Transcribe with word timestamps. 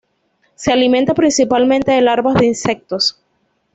Se 0.55 0.71
alimenta 0.73 1.13
principalmente 1.13 1.91
de 1.91 2.01
larvas 2.01 2.33
de 2.33 2.47
insectos. 2.47 3.21